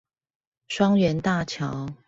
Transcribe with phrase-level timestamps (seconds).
[0.67, 1.89] 雙園大橋